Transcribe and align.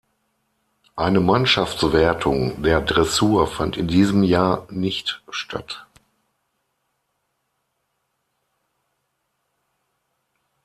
Eine 0.95 1.19
Mannschaftswertung 1.19 2.63
der 2.63 2.81
Dressur 2.81 3.45
fand 3.45 3.77
in 3.77 3.87
diesem 3.87 4.23
Jahr 4.23 4.65
nicht 4.71 5.21
statt. 5.29 5.85